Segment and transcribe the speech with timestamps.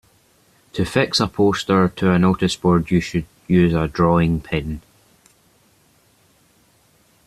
[0.73, 4.81] To fix a poster to a noticeboard you should use a drawing pin